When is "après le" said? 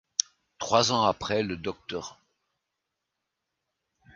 1.03-1.57